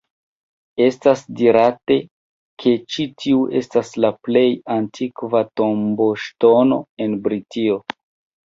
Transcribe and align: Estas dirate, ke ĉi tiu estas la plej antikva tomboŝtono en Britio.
Estas 0.85 1.19
dirate, 1.41 1.97
ke 2.63 2.73
ĉi 2.95 3.05
tiu 3.25 3.43
estas 3.61 3.93
la 4.07 4.11
plej 4.29 4.45
antikva 4.79 5.45
tomboŝtono 5.63 6.81
en 7.07 7.19
Britio. 7.29 7.79